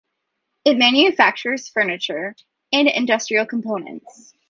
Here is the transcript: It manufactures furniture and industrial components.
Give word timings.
It 0.65 0.79
manufactures 0.79 1.69
furniture 1.69 2.35
and 2.73 2.87
industrial 2.87 3.45
components. 3.45 4.33